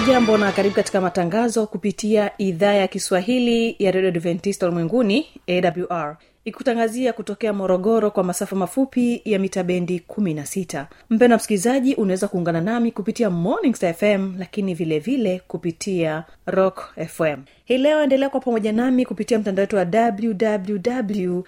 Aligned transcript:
hujambo 0.00 0.36
na 0.38 0.52
karibu 0.52 0.74
katika 0.74 1.00
matangazo 1.00 1.66
kupitia 1.66 2.30
idhaa 2.38 2.72
ya 2.74 2.88
kiswahili 2.88 3.76
ya 3.78 3.90
redio 3.90 4.08
adventista 4.08 4.66
ulimwenguni 4.66 5.26
awr 5.48 6.16
ikutangazia 6.44 7.12
kutokea 7.12 7.52
morogoro 7.52 8.10
kwa 8.10 8.24
masafa 8.24 8.56
mafupi 8.56 9.22
ya 9.24 9.38
mita 9.38 9.62
bendi 9.64 10.02
16 10.08 10.84
mpendo 11.10 11.36
msikilizaji 11.36 11.94
unaweza 11.94 12.28
kuungana 12.28 12.60
nami 12.60 12.90
kupitia 12.92 13.30
morning 13.30 13.74
Star 13.74 13.94
fm 13.94 14.34
lakini 14.38 14.74
vile 14.74 14.98
vile 14.98 15.42
kupitia 15.48 16.24
rock 16.46 16.94
fm 17.08 17.36
hii 17.66 17.78
leo 17.78 18.02
endelea 18.02 18.28
kwa 18.28 18.40
pamoja 18.40 18.72
nami 18.72 19.04
kupitia 19.06 19.38
mtandao 19.38 19.62
wetu 19.62 19.76
wa 19.76 19.86
www 19.92 21.42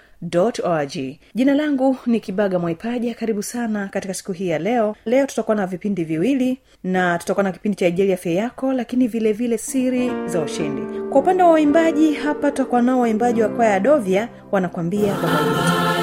org. 0.64 0.92
Jina 1.34 1.54
langu 1.54 1.96
ni 2.06 2.20
kibaga 2.20 2.58
mwaipaja. 2.58 3.14
Karibu 3.14 3.42
sana 3.42 3.88
katika 3.88 4.14
siku 4.14 4.32
hii 4.32 4.48
ya 4.48 4.58
leo. 4.58 4.96
Leo 5.04 5.26
tutakuwa 5.26 5.56
na 5.56 5.66
vipindi 5.66 6.04
viwili 6.04 6.58
na 6.84 7.18
tutakuwa 7.18 7.44
na 7.44 7.52
kipindi 7.52 7.76
cha 7.76 7.86
ijali 7.86 8.12
afya 8.12 8.32
yako 8.32 8.72
lakini 8.72 9.08
vile 9.08 9.32
vile 9.32 9.58
siri 9.58 10.10
za 10.26 10.40
ushindi. 10.40 10.82
Kwa 11.10 11.20
upande 11.20 11.42
wa 11.42 11.50
waimbaji 11.50 12.12
hapa 12.12 12.50
tutakuwa 12.50 12.82
nao 12.82 13.00
waimbaji 13.00 13.42
wa 13.42 13.48
kwaya 13.48 13.70
ya 13.72 13.80
dovya 13.80 14.28
wanakwambia 14.52 15.14
baba 15.22 15.97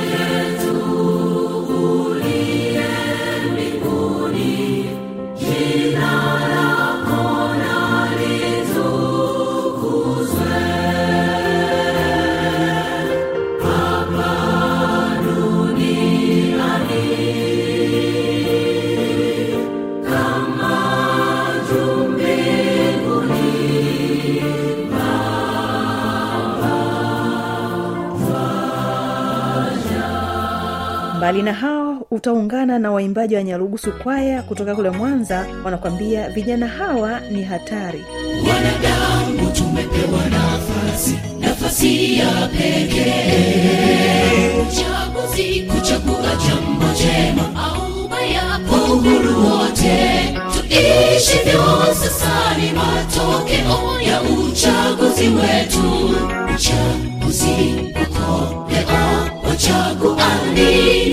mbali 31.46 31.46
na 31.46 31.54
hao 31.54 32.08
utaungana 32.12 32.80
na 32.80 32.92
waimbaji 32.92 33.36
wa 33.36 33.44
nyarugusu 33.44 33.92
kwaya 33.92 34.42
kutoka 34.44 34.76
kule 34.76 34.90
mwanza 34.90 35.46
wanakwambia 35.66 36.30
vijana 36.30 36.68
hawa 36.68 37.20
ni 37.20 37.44
hatari. 37.44 38.06
Wanadamu 38.50 39.52
tumepewa 39.52 40.26
nafasi 40.30 41.18
nafasi 41.40 42.20
ya 42.20 42.48
pekee. 42.48 44.52
Uchaguzi 44.62 45.62
kuchagua 45.62 46.36
jambo 46.48 46.86
jema 46.98 47.64
au 47.64 48.08
baya 48.08 48.60
kwa 48.70 48.84
uhuru 48.94 49.46
wote. 49.46 50.34
Tuishivyo 50.54 51.94
sasa 51.94 52.58
ni 52.58 52.72
matokeo 52.72 54.02
ya 54.02 54.22
uchaguzi 54.22 55.28
wetu. 55.28 56.16
Uchaguzi 56.56 57.76
uko 58.04 58.66
leo 58.72 59.30
wachagua 59.50 60.28
nini 60.54 61.05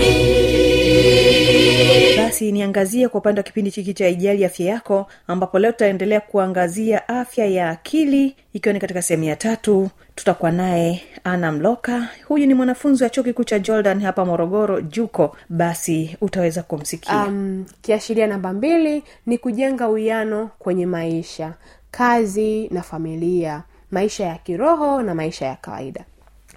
basi 2.43 2.51
niangazie 2.51 3.07
kwa 3.07 3.19
upande 3.19 3.39
wa 3.39 3.43
kipindi 3.43 3.71
chiki 3.71 3.93
cha 3.93 4.07
ijali 4.07 4.45
afya 4.45 4.65
yako 4.65 5.07
ambapo 5.27 5.59
leo 5.59 5.71
tutaendelea 5.71 6.21
kuangazia 6.21 7.07
afya 7.07 7.45
ya 7.45 7.69
akili 7.69 8.35
ikiwa 8.53 8.73
ni 8.73 8.79
katika 8.79 9.01
sehemu 9.01 9.23
ya 9.23 9.35
tatu. 9.35 9.89
Tutakuwa 10.15 10.51
naye 10.51 11.01
ana 11.23 11.51
mloka. 11.51 12.07
Huyu 12.27 12.45
ni 12.47 12.53
mwanafunzi 12.53 13.03
wa 13.03 13.09
chuo 13.09 13.23
kikuu 13.23 13.43
cha 13.43 13.59
jordan 13.59 14.01
hapa 14.01 14.25
morogoro 14.25 14.81
juko. 14.81 15.37
Basi 15.49 16.17
utaweza 16.21 16.63
kumsikia. 16.63 17.23
Um, 17.25 17.65
kiashiria 17.81 18.27
namba 18.27 18.53
mbili 18.53 19.03
ni 19.25 19.37
kujenga 19.37 19.87
uwiano 19.89 20.49
kwenye 20.59 20.85
maisha 20.85 21.53
kazi 21.91 22.67
na 22.71 22.81
familia 22.81 23.63
maisha 23.91 24.25
ya 24.25 24.35
kiroho 24.35 25.01
na 25.01 25.15
maisha 25.15 25.45
ya 25.45 25.55
kawaida. 25.55 26.05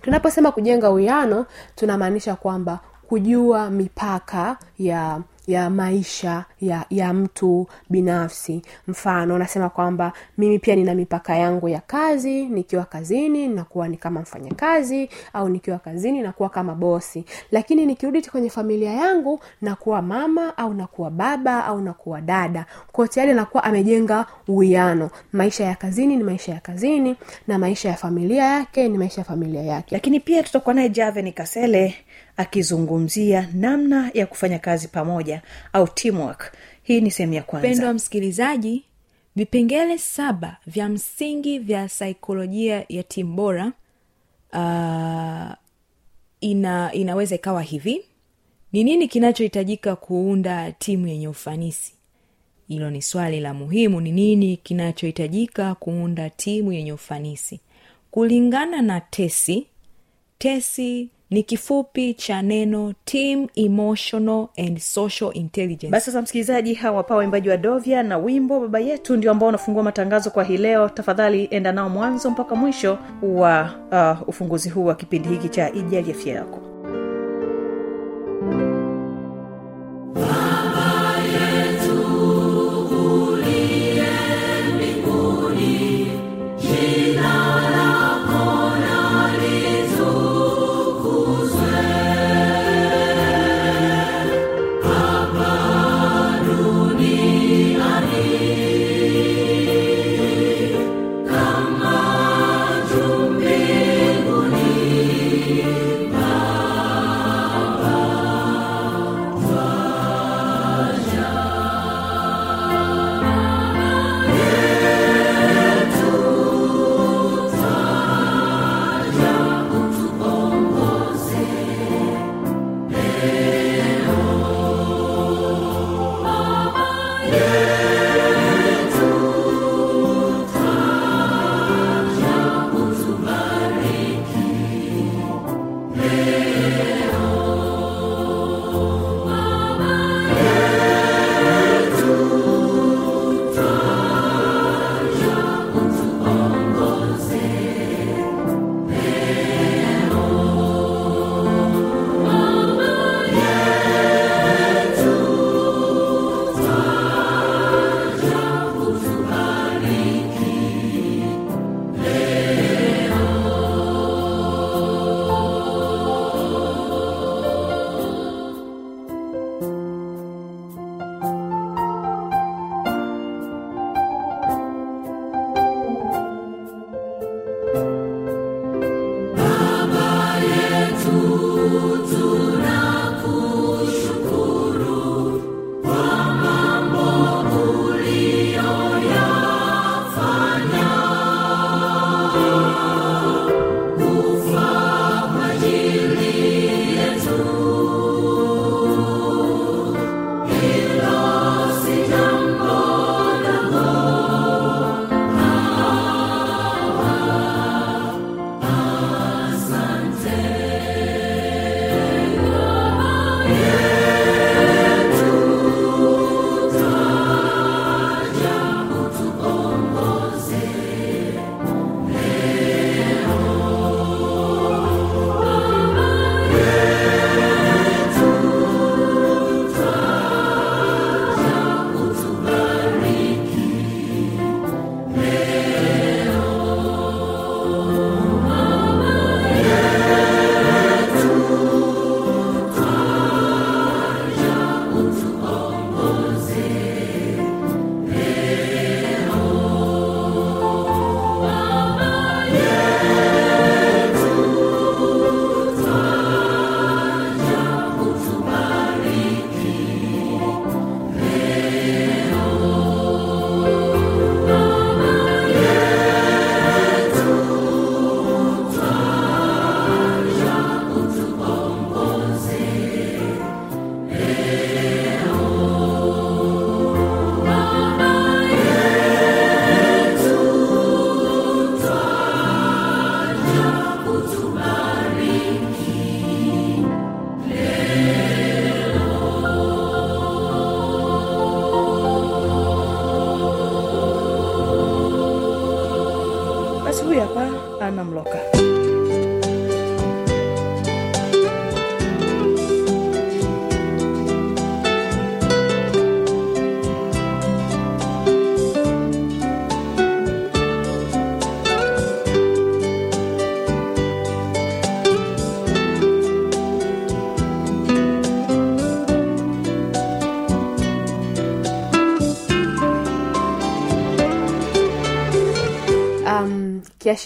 Tunaposema 0.03 0.53
kujenga 0.53 0.91
uwiano 0.91 1.47
tunamaanisha 1.77 2.35
kwamba 2.37 2.81
kujua 3.09 3.71
mipaka 3.71 4.59
ya 4.79 5.21
ya 5.47 5.71
maisha 5.71 6.45
ya 6.61 6.85
ya 6.91 7.13
mtu 7.13 7.67
binafsi. 7.91 8.63
Mfano 8.89 9.39
nasema 9.39 9.69
kwamba 9.69 10.13
mimi 10.39 10.59
pia 10.59 10.77
nina 10.77 10.95
mipaka 10.95 11.37
yangu 11.37 11.69
ya 11.69 11.81
kazi 11.81 12.45
nikiwa 12.47 12.85
kazini 12.85 13.49
nakuwa 13.49 13.89
ni 13.89 13.97
kama 13.97 14.21
mfanyakazi 14.21 15.09
au 15.33 15.49
nikiwa 15.49 15.79
kazini 15.79 16.21
nakuwa 16.23 16.49
kama 16.49 16.75
bosi. 16.75 17.25
Lakini 17.53 17.87
nikirudi 17.87 18.23
kwenye 18.23 18.51
familia 18.51 18.93
yangu 18.93 19.41
nakuwa 19.63 20.03
mama 20.03 20.57
au 20.59 20.75
nakuwa 20.75 21.11
baba 21.11 21.65
au 21.65 21.81
nakuwa 21.81 22.21
dada. 22.21 22.67
Kwao 22.93 23.09
tayari 23.09 23.35
nakuwa 23.35 23.65
amejenga 23.65 24.27
uwiano. 24.49 25.11
Maisha 25.33 25.65
ya 25.65 25.75
kazini 25.75 26.17
ni 26.17 26.25
maisha 26.25 26.53
ya 26.53 26.61
kazini 26.61 27.17
na 27.47 27.59
maisha 27.59 27.89
ya 27.89 27.95
familia 27.97 28.45
yake 28.45 28.89
ni 28.89 28.99
maisha 28.99 29.21
ya 29.21 29.25
familia 29.25 29.63
yake. 29.63 29.95
Lakini 29.95 30.21
pia 30.21 30.43
tutakuwa 30.43 30.75
naye 30.75 30.89
javen 30.89 31.33
kasele 31.33 31.95
akizungumzia 32.37 33.49
namna 33.55 34.11
ya 34.15 34.27
kufanya 34.27 34.59
kazi 34.59 34.89
pamoja 34.89 35.43
au 35.73 35.89
teamwork. 35.89 36.53
Hii 36.83 37.01
ni 37.01 37.11
sehemu 37.11 37.33
ya 37.35 37.43
kwanza. 37.43 37.93
Msikilizaji 37.95 38.85
vipengele 39.37 39.99
saba 39.99 40.57
vya 40.67 40.89
msingi 40.89 41.59
vya 41.59 41.89
saikolojia 41.89 42.85
ya 42.89 43.03
timu 43.03 43.35
bora 43.35 43.73
uh, 44.53 45.55
ina 46.41 46.93
inaweza 46.93 47.35
ikawa 47.35 47.63
hivi. 47.63 48.05
Ni 48.73 48.85
nini 48.85 49.09
kinachohitajika 49.09 49.97
kuunda 49.97 50.73
timu 50.73 51.07
yenye 51.07 51.29
ufanisi? 51.29 51.93
Hilo 52.69 52.91
ni 52.91 53.03
swali 53.03 53.41
la 53.41 53.55
muhimu. 53.55 54.01
Ni 54.01 54.13
nini 54.13 54.57
kinachohitajika 54.57 55.75
kuunda 55.75 56.31
timu 56.31 56.73
yenye 56.73 56.93
ufanisi? 56.93 57.61
Kulingana 58.11 58.83
na 58.83 59.01
tesi 59.01 59.67
tesi 60.39 61.09
ni 61.31 61.43
kifupi 61.43 62.15
cha 62.15 62.43
neno 62.43 62.93
team 63.05 63.47
emotional 63.55 64.49
and 64.59 64.79
social 64.79 65.31
intelligence. 65.35 65.89
Basi 65.93 66.07
sasa 66.07 66.23
msikilizaji 66.23 66.75
hawa 66.75 67.03
pa 67.03 67.17
waimbaji 67.17 67.49
wa 67.49 67.57
dovya 67.57 68.03
na 68.03 68.19
wimbo 68.19 68.61
baba 68.61 68.79
yetu 68.81 69.17
ndio 69.17 69.31
ambao 69.31 69.49
unafungua 69.49 69.83
matangazo 69.83 70.31
kwa 70.31 70.45
hii 70.45 70.57
leo. 70.57 70.89
Tafadhali 70.89 71.49
enda 71.51 71.73
nao 71.73 71.89
mwanzo 71.89 72.31
mpaka 72.31 72.55
mwisho 72.55 72.99
wa 73.23 73.71
uh, 74.23 74.29
ufunguzi 74.29 74.69
huu 74.71 74.85
wa 74.85 74.95
kipindi 74.95 75.29
hiki 75.29 75.49
cha 75.49 75.73
ijali 75.73 76.11
afya 76.11 76.35
yako 76.35 76.66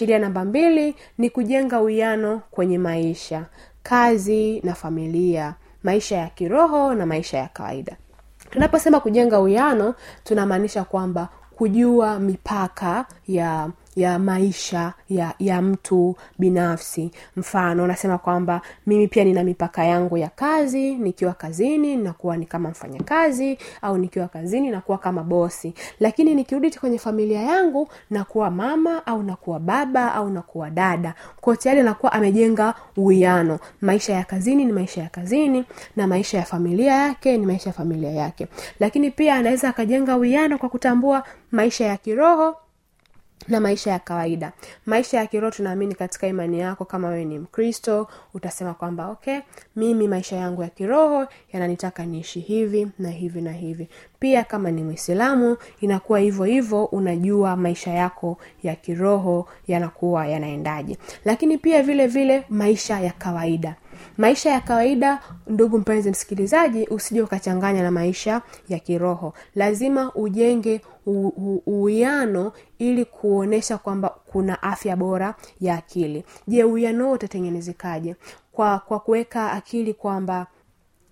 kiashiria 0.01 0.19
namba 0.19 0.45
mbili 0.45 0.95
ni 1.17 1.29
kujenga 1.29 1.81
uwiano 1.81 2.41
kwenye 2.51 2.77
maisha 2.77 3.45
kazi 3.83 4.61
na 4.63 4.73
familia 4.73 5.53
maisha 5.83 6.17
ya 6.17 6.27
kiroho 6.27 6.93
na 6.93 7.05
maisha 7.05 7.37
ya 7.37 7.47
kawaida. 7.47 7.95
Tunaposema 8.49 8.99
kujenga 8.99 9.39
uwiano 9.39 9.95
tunamaanisha 10.23 10.83
kwamba 10.83 11.29
kujua 11.55 12.19
mipaka 12.19 13.05
ya 13.27 13.69
ya 13.95 14.19
maisha 14.19 14.93
ya 15.09 15.33
ya 15.39 15.61
mtu 15.61 16.15
binafsi. 16.39 17.11
Mfano 17.35 17.87
nasema 17.87 18.17
kwamba 18.17 18.61
mimi 18.87 19.07
pia 19.07 19.23
nina 19.23 19.43
mipaka 19.43 19.85
yangu 19.85 20.17
ya 20.17 20.29
kazi 20.29 20.95
nikiwa 20.95 21.33
kazini 21.33 21.95
nakuwa 21.97 22.37
ni 22.37 22.45
kama 22.45 22.69
mfanyakazi 22.69 23.57
au 23.81 23.97
nikiwa 23.97 24.27
kazini 24.27 24.69
nakuwa 24.71 24.97
kama 24.97 25.23
bosi. 25.23 25.73
Lakini 25.99 26.35
nikirudi 26.35 26.71
kwenye 26.71 26.97
familia 26.97 27.41
yangu 27.41 27.87
nakuwa 28.09 28.51
mama 28.51 29.05
au 29.05 29.23
nakuwa 29.23 29.59
baba 29.59 30.13
au 30.13 30.29
nakuwa 30.29 30.69
dada. 30.69 31.13
Kwao 31.41 31.55
tayari 31.55 31.83
nakuwa 31.83 32.11
amejenga 32.13 32.73
uwiano. 32.97 33.59
Maisha 33.81 34.13
ya 34.13 34.23
kazini 34.23 34.65
ni 34.65 34.71
maisha 34.71 35.01
ya 35.01 35.09
kazini 35.09 35.65
na 35.95 36.07
maisha 36.07 36.37
ya 36.37 36.43
familia 36.45 36.93
yake 36.93 37.37
ni 37.37 37.45
maisha 37.45 37.69
ya 37.69 37.73
familia 37.73 38.11
yake. 38.11 38.47
Lakini 38.79 39.11
pia 39.11 39.35
anaweza 39.35 39.69
akajenga 39.69 40.17
uwiano 40.17 40.57
kwa 40.57 40.69
kutambua 40.69 41.23
maisha 41.51 41.85
ya 41.85 41.97
kiroho 41.97 42.55
na 43.47 43.59
maisha 43.59 43.91
ya 43.91 43.99
kawaida. 43.99 44.51
Maisha 44.85 45.17
ya 45.17 45.25
kiroho 45.27 45.51
tunaamini 45.55 45.95
katika 45.95 46.27
imani 46.27 46.59
yako 46.59 46.85
kama 46.85 47.07
wewe 47.07 47.25
ni 47.25 47.39
mkristo 47.39 48.07
utasema 48.33 48.73
kwamba 48.73 49.07
okay 49.07 49.39
mimi 49.75 50.07
maisha 50.07 50.35
yangu 50.35 50.61
ya 50.63 50.67
kiroho 50.69 51.27
yananitaka 51.53 52.05
niishi 52.05 52.39
hivi 52.39 52.87
na 52.99 53.09
hivi 53.09 53.41
na 53.41 53.51
hivi. 53.51 53.87
Pia 54.19 54.43
kama 54.43 54.71
ni 54.71 54.83
mwislamu 54.83 55.57
inakuwa 55.81 56.19
hivyo 56.19 56.45
hivyo 56.45 56.85
unajua 56.85 57.55
maisha 57.55 57.91
yako 57.91 58.37
ya 58.63 58.75
kiroho 58.75 59.47
yanakuwa 59.67 60.27
yanaendaje. 60.27 60.97
Lakini 61.25 61.57
pia 61.57 61.83
vile 61.83 62.07
vile 62.07 62.43
maisha 62.49 62.99
ya 62.99 63.11
kawaida 63.11 63.75
maisha 64.17 64.49
ya 64.49 64.61
kawaida 64.61 65.19
ndugu 65.47 65.77
mpenzi 65.79 66.11
msikilizaji 66.11 66.87
usije 66.87 67.21
ukachanganya 67.21 67.83
na 67.83 67.91
maisha 67.91 68.41
ya 68.69 68.79
kiroho. 68.79 69.33
Lazima 69.55 70.13
ujenge 70.15 70.81
uwiano 71.65 72.51
ili 72.79 73.05
kuonesha 73.05 73.77
kwamba 73.77 74.09
kuna 74.09 74.63
afya 74.63 74.95
bora 74.95 75.35
ya 75.61 75.75
akili. 75.77 76.23
Je 76.47 76.63
uwiano 76.63 77.05
huo 77.05 77.13
utatengenezekaje? 77.13 78.15
Kwa 78.51 78.79
kwa 78.79 78.99
kuweka 78.99 79.51
akili 79.51 79.93
kwamba 79.93 80.47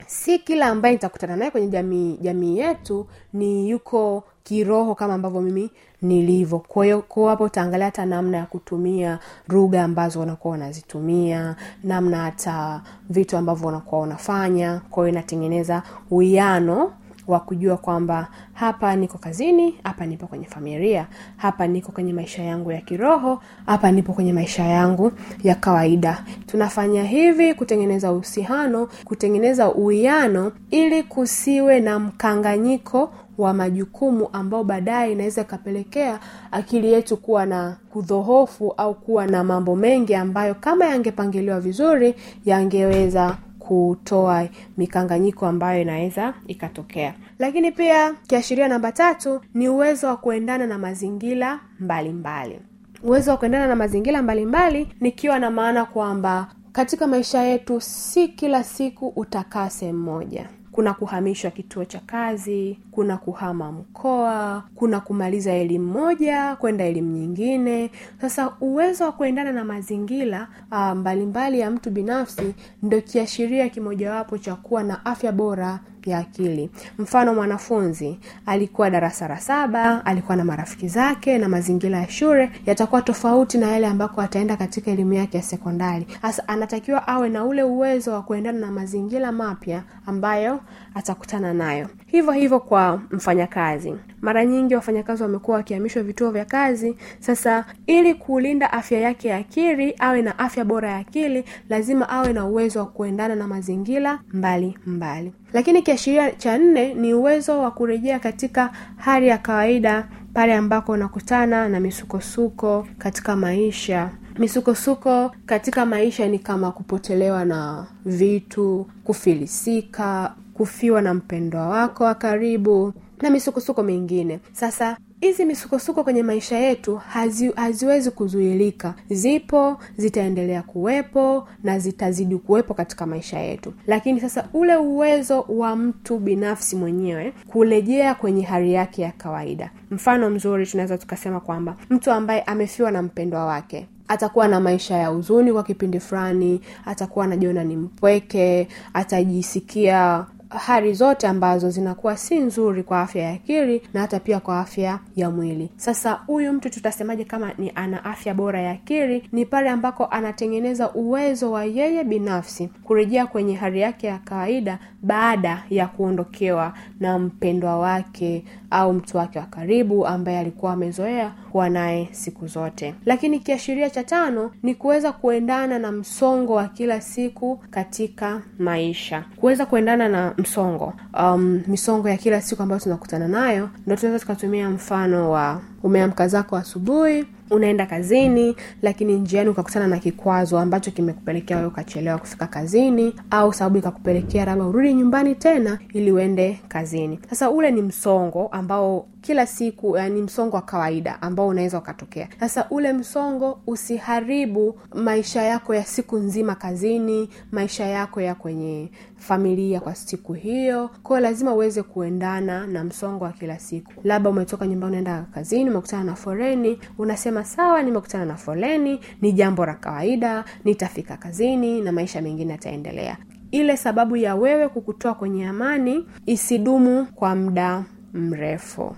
si 0.08 0.40
kila 0.40 0.66
ambaye 0.66 0.94
nitakutana 0.94 1.36
naye 1.36 1.52
kwenye 1.52 1.68
jamii 1.68 2.18
jamii 2.22 2.58
yetu 2.58 3.08
ni 3.34 3.70
yuko 3.70 4.24
kiroho 4.44 4.96
kama 4.96 5.14
ambavyo 5.14 5.42
mimi 5.42 5.70
nilivyo. 6.02 6.60
Kwa 6.60 6.86
hiyo 6.86 7.04
hapo 7.28 7.44
utaangalia 7.44 7.86
hata 7.86 8.06
namna 8.06 8.38
ya 8.38 8.46
kutumia 8.46 9.20
lugha 9.48 9.84
ambazo 9.84 10.20
wanakuwa 10.20 10.52
wanazitumia 10.52 11.56
namna 11.84 12.18
hata 12.18 12.82
vitu 13.10 13.38
ambavyo 13.38 13.66
wanakuwa 13.66 14.02
wanafanya. 14.02 14.82
Kwa 14.90 15.10
inatengeneza 15.10 15.84
uwiano 16.12 16.92
wa 17.32 17.40
kujua 17.40 17.78
kwamba 17.78 18.28
hapa 18.54 18.96
niko 18.96 19.18
kazini 19.18 19.76
hapa 19.84 20.06
nipo 20.06 20.28
kwenye 20.28 20.46
familia 20.46 21.08
hapa 21.38 21.68
niko 21.68 21.92
kwenye 21.92 22.14
maisha 22.14 22.44
yangu 22.44 22.72
ya 22.72 22.82
kiroho 22.82 23.42
hapa 23.66 23.92
nipo 23.92 24.14
kwenye 24.14 24.34
maisha 24.34 24.64
yangu 24.64 25.12
ya 25.44 25.56
kawaida. 25.56 26.24
Tunafanya 26.46 27.04
hivi 27.04 27.54
kutengeneza 27.54 28.12
uhusiano 28.12 28.88
kutengeneza 29.06 29.74
uwiano 29.74 30.52
ili 30.72 31.04
kusiwe 31.04 31.80
na 31.80 32.00
mkanganyiko 32.00 33.12
wa 33.38 33.54
majukumu 33.54 34.30
ambao 34.34 34.64
baadaye 34.64 35.12
inaweza 35.12 35.42
ikapelekea 35.42 36.20
akili 36.52 36.94
yetu 36.94 37.18
kuwa 37.18 37.46
na 37.46 37.78
kudhohofu 37.94 38.74
au 38.78 38.94
kuwa 38.96 39.28
na 39.28 39.44
mambo 39.44 39.76
mengi 39.76 40.16
ambayo 40.16 40.54
kama 40.56 40.86
yangepangiliwa 40.86 41.60
vizuri 41.60 42.16
yangeweza 42.46 43.38
kutoa 43.74 44.48
mikanganyiko 44.78 45.46
ambayo 45.48 45.82
inaweza 45.82 46.34
ikatokea. 46.48 47.14
Lakini 47.40 47.72
pia 47.72 48.14
kiashiria 48.28 48.68
namba 48.68 48.92
tatu 48.92 49.42
ni 49.54 49.70
uwezo 49.70 50.08
wa 50.08 50.18
kuendana 50.18 50.68
na 50.68 50.78
mazingira 50.78 51.60
mbalimbali. 51.80 52.60
Uwezo 53.04 53.32
wa 53.32 53.38
kuendana 53.38 53.68
na 53.68 53.76
mazingira 53.76 54.22
mbalimbali 54.22 54.88
nikiwa 55.02 55.40
na 55.40 55.52
maana 55.52 55.86
kwamba 55.86 56.48
katika 56.72 57.08
maisha 57.08 57.42
yetu 57.44 57.82
si 57.82 58.28
kila 58.28 58.64
siku 58.64 59.08
utakaa 59.08 59.70
sehemu 59.70 60.00
moja 60.04 60.50
kuna 60.72 60.94
kuhamishwa 60.94 61.52
kituo 61.52 61.86
cha 61.86 62.00
kazi 62.00 62.80
kuna 62.92 63.18
kuhama 63.18 63.72
mkoa 63.72 64.64
kuna 64.76 65.00
kumaliza 65.00 65.54
elimu 65.54 65.92
moja 65.92 66.56
kwenda 66.56 66.86
elimu 66.86 67.12
nyingine. 67.18 67.92
Sasa 68.22 68.54
uwezo 68.62 69.04
wa 69.04 69.12
kuendana 69.12 69.52
na 69.52 69.64
mazingira 69.66 70.48
mbalimbali 70.96 71.20
mbalimbali 71.20 71.60
ya 71.60 71.72
mtu 71.72 71.92
binafsi 71.92 72.56
ndo 72.84 73.02
kiashiria 73.02 73.70
kimojawapo 73.70 74.38
cha 74.38 74.56
kuwa 74.56 74.84
na 74.84 75.06
afya 75.06 75.32
bora 75.32 75.80
ya 76.06 76.18
akili. 76.18 76.70
Mfano 77.00 77.34
mwanafunzi 77.34 78.20
alikuwa 78.46 78.90
darasa 78.90 79.28
la 79.28 79.40
saba 79.40 80.06
alikuwa 80.06 80.38
na 80.38 80.46
marafiki 80.46 80.88
zake 80.88 81.38
na 81.38 81.50
mazingira 81.50 82.00
ya 82.00 82.10
shule 82.10 82.52
yatakuwa 82.66 83.02
tofauti 83.02 83.58
na 83.58 83.72
yale 83.72 83.88
ambako 83.88 84.22
ataenda 84.22 84.58
katika 84.58 84.92
elimu 84.92 85.14
yake 85.14 85.38
ya 85.38 85.44
sekondari. 85.44 86.08
Hasa 86.22 86.48
anatakiwa 86.48 87.08
awe 87.08 87.30
na 87.30 87.46
ule 87.46 87.64
uwezo 87.64 88.14
wa 88.14 88.22
kuendana 88.22 88.60
na 88.60 88.72
mazingira 88.72 89.32
mapya 89.32 89.84
ambayo 90.06 90.60
atakutana 91.00 91.54
nayo. 91.54 91.88
Hivyo 92.06 92.32
hivyo 92.32 92.60
kwa 92.60 93.02
mfanyakazi. 93.12 93.96
Mara 94.22 94.46
nyingi 94.46 94.76
wafanyakazi 94.76 95.24
wamekuwa 95.24 95.58
wakihamishwa 95.58 96.04
vituo 96.04 96.32
vya 96.32 96.46
kazi. 96.46 96.96
Sasa 97.20 97.66
ili 97.88 98.14
kulinda 98.16 98.74
afya 98.74 99.00
yake 99.00 99.28
ya 99.28 99.38
akili 99.38 99.96
awe 100.00 100.22
na 100.22 100.40
afya 100.40 100.66
bora 100.66 100.90
ya 100.92 100.98
akili 100.98 101.44
lazima 101.70 102.10
awe 102.10 102.34
na 102.34 102.46
uwezo 102.46 102.80
wa 102.80 102.86
kuendana 102.86 103.36
na 103.36 103.48
mazingira 103.48 104.20
mbali 104.34 104.78
mbali. 104.86 105.34
Lakini 105.54 105.82
kiashiria 105.82 106.32
cha 106.32 106.58
nne 106.58 106.94
ni 106.94 107.14
uwezo 107.14 107.60
wa 107.62 107.72
kurejea 107.72 108.20
katika 108.20 108.72
hali 108.98 109.28
ya 109.28 109.38
kawaida 109.38 110.08
pale 110.34 110.54
ambako 110.54 110.92
unakutana 110.92 111.70
na 111.70 111.80
misukosuko 111.80 112.88
katika 112.98 113.36
maisha. 113.36 114.10
Misukosuko 114.40 115.32
katika 115.46 115.86
maisha 115.86 116.28
ni 116.28 116.40
kama 116.40 116.72
kupotelewa 116.72 117.46
na 117.46 117.88
vitu 118.06 118.88
kufilisika 119.04 120.34
kufiwa 120.60 121.02
na 121.02 121.14
mpendwa 121.14 121.68
wako 121.68 122.04
wa 122.04 122.16
karibu 122.16 122.94
na 123.22 123.30
misukosuko 123.30 123.84
mingine. 123.84 124.40
Sasa 124.52 124.98
hizi 125.22 125.46
misukosuko 125.46 126.04
kwenye 126.04 126.24
maisha 126.24 126.58
yetu 126.58 126.96
hazi, 126.96 127.52
haziwezi 127.56 128.12
kuzuilika. 128.12 128.94
Zipo 129.10 129.78
zitaendelea 129.98 130.62
kuwepo 130.62 131.48
na 131.64 131.80
zitazidi 131.80 132.38
kuwepo 132.38 132.74
katika 132.74 133.06
maisha 133.06 133.40
yetu. 133.40 133.74
Lakini 133.88 134.22
sasa 134.22 134.48
ule 134.54 134.76
uwezo 134.76 135.42
wa 135.50 135.76
mtu 135.76 136.18
binafsi 136.18 136.76
mwenyewe 136.76 137.34
kurejea 137.48 138.16
kwenye 138.16 138.42
hali 138.42 138.74
yake 138.74 139.02
ya 139.02 139.12
kawaida. 139.12 139.72
Mfano 139.92 140.30
mzuri 140.30 140.68
tunaweza 140.68 140.98
tukasema 140.98 141.40
kwamba 141.40 141.76
mtu 141.90 142.12
ambaye 142.12 142.42
amefiwa 142.42 142.92
na 142.92 143.02
mpendwa 143.02 143.46
wake 143.46 143.88
atakuwa 144.08 144.48
na 144.48 144.60
maisha 144.60 144.96
ya 144.98 145.08
huzuni 145.08 145.54
kwa 145.54 145.64
kipindi 145.64 146.00
fulani 146.00 146.62
atakuwa 146.86 147.26
anajiona 147.26 147.64
ni 147.64 147.76
mpweke 147.76 148.68
atajisikia 148.94 150.26
hali 150.50 150.94
zote 150.94 151.28
ambazo 151.28 151.70
zinakuwa 151.70 152.18
si 152.18 152.40
nzuri 152.40 152.84
kwa 152.84 153.02
afya 153.02 153.24
ya 153.24 153.32
akili 153.34 153.82
na 153.94 154.02
hata 154.02 154.20
pia 154.20 154.40
kwa 154.40 154.60
afya 154.60 155.00
ya 155.16 155.30
mwili. 155.32 155.70
Sasa 155.76 156.12
huyu 156.14 156.54
mtu 156.54 156.70
tutasemaje 156.70 157.24
kama 157.24 157.54
ni 157.58 157.72
ana 157.76 158.06
afya 158.06 158.34
bora 158.34 158.62
ya 158.62 158.72
akili? 158.72 159.30
Ni 159.32 159.46
pale 159.46 159.70
ambako 159.70 160.06
anatengeneza 160.06 160.92
uwezo 160.94 161.52
wa 161.52 161.66
yeye 161.66 162.04
binafsi 162.04 162.68
kurejea 162.84 163.28
kwenye 163.28 163.56
hali 163.56 163.80
yake 163.80 164.08
ya 164.08 164.18
kawaida 164.18 164.80
baada 165.02 165.64
ya 165.70 165.88
kuondokewa 165.88 166.74
na 167.00 167.20
mpendwa 167.20 167.78
wake 167.80 168.46
au 168.72 168.94
mtu 168.94 169.18
wake 169.18 169.40
wa 169.40 169.46
karibu 169.46 170.08
ambaye 170.08 170.40
alikuwa 170.40 170.74
amezoea 170.74 171.32
kuwa 171.52 171.70
naye 171.70 172.10
siku 172.12 172.48
zote. 172.48 172.96
Lakini 173.06 173.40
kiashiria 173.40 173.90
cha 173.90 174.04
tano 174.04 174.52
ni 174.64 174.76
kuweza 174.76 175.12
kuendana 175.12 175.80
na 175.80 175.92
msongo 175.92 176.54
wa 176.54 176.68
kila 176.68 177.02
siku 177.02 177.58
katika 177.70 178.42
maisha. 178.60 179.24
Kuweza 179.36 179.66
kuendana 179.66 180.10
na 180.10 180.34
msongo 180.38 180.94
um, 181.24 181.62
misongo 181.68 182.10
ya 182.10 182.18
kila 182.18 182.42
siku 182.42 182.64
ambayo 182.64 182.82
tunakutana 182.82 183.28
nayo 183.28 183.70
ndo 183.86 183.96
tunaweza 183.96 184.20
tukatumia 184.20 184.70
mfano 184.70 185.32
wa 185.32 185.62
umeamka 185.84 186.28
zako 186.28 186.56
asubuhi 186.58 187.26
unaenda 187.52 187.86
kazini 187.86 188.56
lakini 188.82 189.14
njiani 189.14 189.50
ukakutana 189.50 189.88
na 189.88 190.00
kikwazo 190.00 190.60
ambacho 190.60 190.92
kimekupelekea 190.92 191.58
wewe 191.58 191.68
ukachelewa 191.70 192.18
kufika 192.18 192.48
kazini 192.48 193.14
au 193.32 193.54
sababu 193.54 193.78
ikakupelekea 193.78 194.46
labda 194.46 194.66
urudi 194.66 194.94
nyumbani 194.94 195.36
tena 195.36 195.80
ili 195.94 196.12
uende 196.12 196.60
kazini. 196.68 197.20
Sasa 197.30 197.50
ule 197.50 197.72
ni 197.72 197.82
msongo 197.82 198.48
ambao 198.48 199.06
kila 199.22 199.46
siku 199.46 199.98
yani 199.98 200.22
msongo 200.22 200.56
wa 200.56 200.62
kawaida 200.62 201.22
ambao 201.22 201.48
unaweza 201.48 201.78
ukatokea. 201.78 202.28
Sasa 202.40 202.68
ule 202.70 202.94
msongo 202.94 203.60
usiharibu 203.68 204.80
maisha 204.96 205.42
yako 205.44 205.76
ya 205.76 205.84
siku 205.84 206.18
nzima 206.18 206.56
kazini 206.56 207.30
maisha 207.52 207.86
yako 207.86 208.22
ya 208.22 208.36
kwenye 208.36 208.92
familia 209.18 209.80
kwa 209.80 209.96
siku 209.96 210.34
hiyo. 210.34 210.90
Kwayo 211.04 211.24
lazima 211.24 211.54
uweze 211.54 211.84
kuendana 211.84 212.68
na 212.68 212.84
msongo 212.84 213.24
wa 213.24 213.32
kila 213.32 213.60
siku. 213.60 213.92
Labda 214.04 214.30
umetoka 214.30 214.68
nyumbani 214.68 214.92
unaenda 214.92 215.26
kazini 215.34 215.70
umekutana 215.70 216.04
na 216.04 216.16
foreni 216.16 216.80
unasema 216.98 217.44
sawa 217.46 217.84
nimekutana 217.84 218.26
na 218.26 218.36
foleni 218.36 219.00
ni 219.22 219.32
jambo 219.32 219.66
la 219.66 219.74
kawaida 219.74 220.46
nitafika 220.66 221.18
kazini 221.18 221.82
na 221.82 221.92
maisha 221.92 222.22
mengine 222.22 222.52
yataendelea. 222.52 223.18
Ile 223.52 223.78
sababu 223.78 224.16
ya 224.18 224.36
wewe 224.36 224.68
kukutoa 224.70 225.14
kwenye 225.14 225.48
amani 225.48 226.06
isidumu 226.26 227.06
kwa 227.16 227.36
muda 227.36 227.84
mrefu 228.14 228.96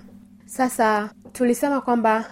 sasa 0.51 1.09
tulisema 1.33 1.81
kwamba 1.81 2.25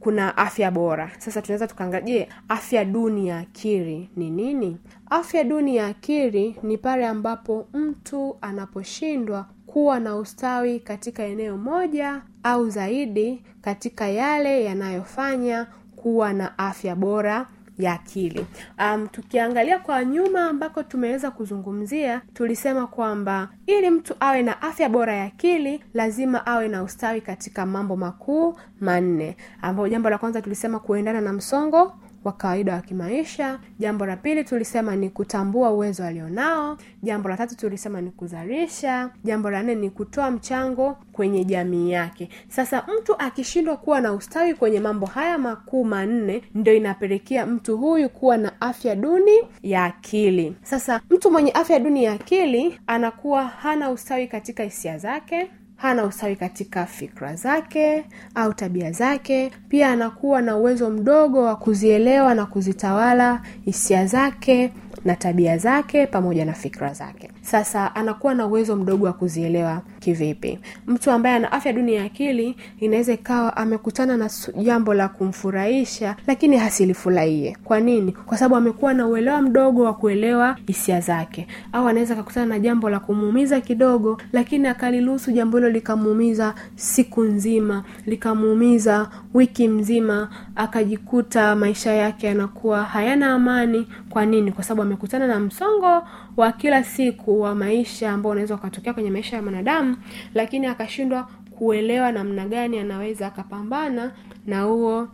kuna 0.00 0.36
afya 0.36 0.70
bora. 0.70 1.10
Sasa 1.18 1.42
tunaweza 1.42 1.66
tukaangalia 1.66 2.26
afya 2.48 2.84
duni 2.84 3.28
ya 3.28 3.38
akili 3.38 4.10
ni 4.16 4.30
nini? 4.30 4.76
Afya 5.10 5.44
duni 5.44 5.76
ya 5.76 5.86
akili 5.86 6.56
ni 6.62 6.78
pale 6.78 7.06
ambapo 7.06 7.66
mtu 7.72 8.36
anaposhindwa 8.40 9.46
kuwa 9.66 10.00
na 10.00 10.16
ustawi 10.16 10.80
katika 10.80 11.22
eneo 11.22 11.56
moja 11.56 12.22
au 12.42 12.70
zaidi 12.70 13.42
katika 13.60 14.08
yale 14.08 14.64
yanayofanya 14.64 15.66
kuwa 15.96 16.32
na 16.32 16.58
afya 16.58 16.96
bora 16.96 17.46
ya 17.78 17.92
akili. 17.92 18.46
Um, 18.78 19.08
tukiangalia 19.08 19.78
kwa 19.78 20.04
nyuma 20.04 20.44
ambako 20.50 20.82
tumeweza 20.82 21.30
kuzungumzia 21.30 22.22
tulisema 22.34 22.86
kwamba 22.86 23.48
ili 23.66 23.90
mtu 23.90 24.14
awe 24.20 24.42
na 24.42 24.62
afya 24.62 24.88
bora 24.88 25.14
ya 25.14 25.24
akili 25.24 25.84
lazima 25.94 26.46
awe 26.46 26.68
na 26.68 26.82
ustawi 26.82 27.20
katika 27.20 27.66
mambo 27.66 27.96
makuu 27.96 28.56
manne. 28.80 29.36
Ambayo 29.62 29.88
jambo 29.88 30.10
la 30.10 30.18
kwanza 30.18 30.42
tulisema 30.42 30.78
kuendana 30.78 31.20
na 31.20 31.32
msongo 31.32 31.96
wa 32.24 32.32
kawaida 32.32 32.74
wa 32.74 32.80
kimaisha. 32.80 33.58
Jambo 33.78 34.06
la 34.06 34.16
pili 34.16 34.44
tulisema 34.44 34.96
ni 34.96 35.10
kutambua 35.10 35.70
uwezo 35.70 36.04
alionao. 36.04 36.76
Jambo 37.02 37.28
la 37.28 37.36
tatu 37.36 37.56
tulisema 37.56 38.00
ni 38.00 38.10
kuzalisha. 38.10 39.10
Jambo 39.24 39.50
la 39.50 39.62
nne 39.62 39.74
ni 39.74 39.90
kutoa 39.90 40.30
mchango 40.30 40.96
kwenye 41.12 41.44
jamii 41.44 41.90
yake. 41.90 42.28
Sasa 42.48 42.86
mtu 42.98 43.14
akishindwa 43.18 43.76
kuwa 43.76 44.00
na 44.00 44.12
ustawi 44.12 44.54
kwenye 44.54 44.80
mambo 44.80 45.06
haya 45.06 45.38
makuu 45.38 45.84
manne 45.84 46.42
ndio 46.54 46.74
inapelekea 46.74 47.46
mtu 47.46 47.78
huyu 47.78 48.08
kuwa 48.08 48.36
na 48.36 48.60
afya 48.60 48.96
duni 48.96 49.38
ya 49.62 49.84
akili. 49.84 50.56
Sasa 50.62 51.00
mtu 51.10 51.30
mwenye 51.30 51.50
afya 51.50 51.78
duni 51.78 52.04
ya 52.04 52.12
akili 52.12 52.80
anakuwa 52.86 53.44
hana 53.46 53.90
ustawi 53.90 54.26
katika 54.26 54.62
hisia 54.64 54.98
zake 54.98 55.50
hana 55.84 56.04
ustawi 56.04 56.36
katika 56.36 56.86
fikra 56.86 57.34
zake 57.34 58.04
au 58.34 58.54
tabia 58.54 58.92
zake 58.92 59.50
pia 59.68 59.88
anakuwa 59.88 60.42
na 60.42 60.56
uwezo 60.56 60.90
mdogo 60.90 61.42
wa 61.42 61.56
kuzielewa 61.56 62.34
na 62.34 62.46
kuzitawala 62.46 63.42
hisia 63.64 64.06
zake 64.06 64.72
na 65.04 65.16
tabia 65.16 65.58
zake 65.58 66.06
pamoja 66.06 66.44
na 66.44 66.52
fikra 66.52 66.92
zake 66.92 67.30
sasa 67.44 67.94
anakuwa 67.94 68.34
na 68.34 68.46
uwezo 68.46 68.76
mdogo 68.76 69.06
wa 69.06 69.12
kuzielewa 69.12 69.82
kivipi. 70.00 70.58
Mtu 70.86 71.10
ambaye 71.10 71.36
ana 71.36 71.52
afya 71.52 71.72
duni 71.72 71.94
ya 71.94 72.04
akili 72.04 72.56
inaweza 72.80 73.12
ikawa 73.12 73.56
amekutana 73.56 74.16
na 74.16 74.30
jambo 74.62 74.94
la 74.94 75.08
kumfurahisha 75.08 76.16
lakini 76.26 76.56
hasilifurahie. 76.56 77.56
Kwa 77.64 77.80
nini? 77.80 78.12
Kwa 78.12 78.38
sababu 78.38 78.56
amekuwa 78.56 78.94
na 78.94 79.06
uelewa 79.06 79.42
mdogo 79.42 79.82
wa 79.84 79.94
kuelewa 79.94 80.56
hisia 80.66 81.00
zake. 81.00 81.46
Au 81.72 81.88
anaweza 81.88 82.14
akakutana 82.14 82.46
na 82.46 82.58
jambo 82.58 82.90
la 82.90 83.00
kumuumiza 83.00 83.60
kidogo 83.60 84.20
lakini 84.32 84.68
akaliruhusu 84.68 85.32
jambo 85.32 85.56
hilo 85.56 85.70
likamuumiza 85.70 86.54
siku 86.76 87.22
nzima 87.24 87.84
likamuumiza 88.06 89.08
wiki 89.34 89.68
mzima 89.68 90.28
akajikuta 90.56 91.56
maisha 91.56 91.92
yake 91.92 92.26
yanakuwa 92.26 92.84
hayana 92.84 93.32
amani. 93.34 93.88
Kwa 94.10 94.26
nini? 94.26 94.52
Kwa 94.52 94.64
sababu 94.64 94.82
amekutana 94.82 95.26
na 95.26 95.40
msongo 95.40 96.02
wa 96.36 96.52
kila 96.52 96.84
siku 96.84 97.33
wa 97.40 97.54
maisha 97.54 98.10
ambao 98.12 98.32
unaweza 98.32 98.54
ukatokea 98.54 98.94
kwenye 98.94 99.10
maisha 99.10 99.36
ya 99.36 99.42
mwanadamu 99.42 99.96
lakini 100.34 100.66
akashindwa 100.66 101.28
kuelewa 101.50 102.12
namna 102.12 102.46
gani 102.48 102.78
anaweza 102.78 103.26
akapambana 103.26 104.12
na 104.46 104.62
huo 104.62 105.08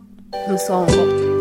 msongo. 0.53 1.31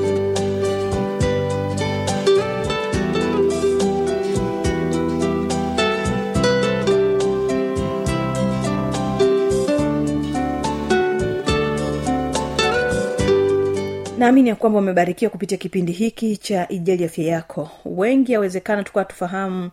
Naamini 14.21 14.49
ya 14.49 14.55
kwamba 14.55 14.79
umebarikiwa 14.79 15.31
kupitia 15.31 15.59
kipindi 15.59 15.93
hiki 15.93 16.37
cha 16.37 16.69
ijali 16.69 17.05
afya 17.05 17.25
yako. 17.25 17.71
Wengi 17.85 18.35
awezekana 18.35 18.83
tukawa 18.83 19.05
tufahamu 19.05 19.71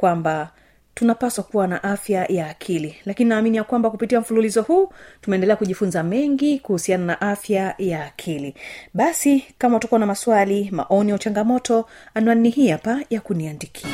kwamba 0.00 0.50
tunapaswa 0.94 1.44
kuwa 1.44 1.66
na 1.66 1.82
afya 1.82 2.24
ya 2.26 2.50
akili. 2.50 2.96
Lakini 3.04 3.28
naamini 3.30 3.56
ya 3.56 3.64
kwamba 3.64 3.90
kupitia 3.90 4.20
mfululizo 4.20 4.62
huu 4.62 4.88
tumeendelea 5.20 5.56
kujifunza 5.56 6.02
mengi 6.02 6.58
kuhusiana 6.58 7.04
na 7.06 7.20
afya 7.20 7.74
ya 7.78 8.04
akili. 8.06 8.54
Basi 8.94 9.44
kama 9.58 9.76
utakuwa 9.76 10.00
na 10.00 10.06
maswali 10.06 10.68
maoni 10.72 11.12
au 11.12 11.18
changamoto 11.18 11.84
anwani 12.14 12.50
hii 12.50 12.68
hapa 12.68 13.00
ya 13.10 13.20
kuniandikia. 13.20 13.90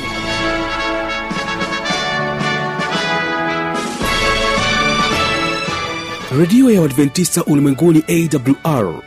Redio 6.39 6.71
ya 6.71 6.81
uadventista 6.81 7.43
ulimwenguni 7.43 8.03
awr 8.07 9.06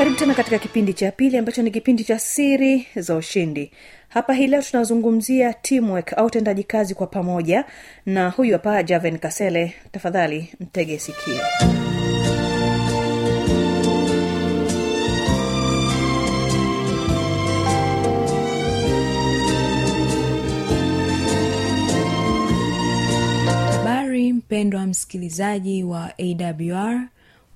karibu 0.00 0.16
tena 0.16 0.34
katika 0.34 0.58
kipindi 0.58 0.94
cha 0.94 1.10
pili 1.12 1.36
ambacho 1.38 1.62
ni 1.62 1.70
kipindi 1.70 2.04
cha 2.04 2.18
siri 2.18 2.86
za 2.96 3.16
ushindi. 3.16 3.72
Hapa 4.08 4.34
hii 4.34 4.46
leo 4.46 4.62
tunazungumzia 4.62 5.52
teamwork 5.52 6.12
au 6.18 6.26
utendaji 6.26 6.64
kazi 6.64 6.94
kwa 6.94 7.06
pamoja. 7.06 7.64
Na 8.06 8.30
huyu 8.30 8.52
hapa 8.52 8.82
javen 8.82 9.18
kasele 9.18 9.74
tafadhali 9.92 10.52
mtege 10.60 10.98
sikio. 10.98 11.34
Habari 23.72 24.32
mpendwa 24.32 24.86
msikilizaji 24.86 25.84
wa 25.84 26.12
awr 26.18 27.00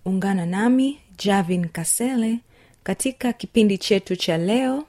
ungana 0.05 0.47
nami 0.47 0.99
javin 1.19 1.69
kasele 1.69 2.39
katika 2.83 3.33
kipindi 3.33 3.79
chetu 3.79 4.17
cha 4.17 4.39
leo. 4.39 4.85